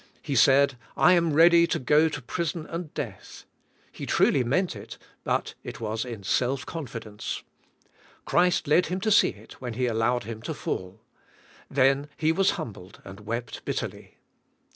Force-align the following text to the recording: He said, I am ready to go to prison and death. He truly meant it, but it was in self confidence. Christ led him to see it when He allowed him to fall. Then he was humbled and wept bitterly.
He 0.23 0.33
said, 0.33 0.79
I 0.97 1.13
am 1.13 1.31
ready 1.31 1.67
to 1.67 1.77
go 1.77 2.09
to 2.09 2.23
prison 2.23 2.65
and 2.65 2.91
death. 2.95 3.43
He 3.91 4.07
truly 4.07 4.43
meant 4.43 4.75
it, 4.75 4.97
but 5.23 5.53
it 5.63 5.79
was 5.79 6.05
in 6.05 6.23
self 6.23 6.65
confidence. 6.65 7.43
Christ 8.25 8.67
led 8.67 8.87
him 8.87 8.99
to 9.01 9.11
see 9.11 9.29
it 9.29 9.61
when 9.61 9.75
He 9.75 9.85
allowed 9.85 10.23
him 10.23 10.41
to 10.41 10.55
fall. 10.55 11.01
Then 11.69 12.09
he 12.17 12.31
was 12.31 12.51
humbled 12.57 12.99
and 13.05 13.19
wept 13.19 13.63
bitterly. 13.63 14.17